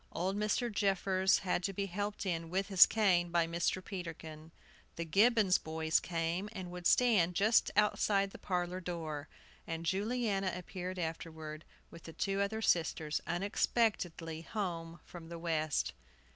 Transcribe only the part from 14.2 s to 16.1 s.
home from the West.